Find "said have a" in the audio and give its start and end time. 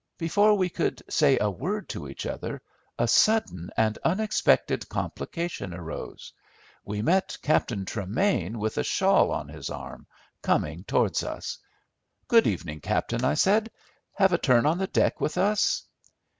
13.35-14.39